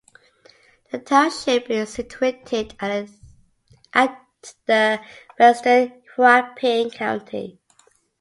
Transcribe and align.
The 0.91 0.97
township 0.97 1.69
is 1.69 1.93
situated 1.93 2.73
at 2.81 4.19
the 4.65 4.99
western 5.37 6.01
Huaping 6.17 6.91
County. 6.91 7.59